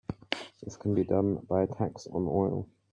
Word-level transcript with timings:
This 0.63 0.77
can 0.77 0.95
be 0.95 1.03
done 1.03 1.45
by 1.47 1.61
a 1.61 1.67
tax 1.67 2.07
on 2.07 2.25
oil. 2.27 2.67